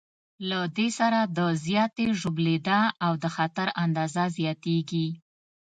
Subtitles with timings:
[0.49, 5.07] له دې سره د زیاتې ژوبلېدا او د خطر اندازه زیاتېږي.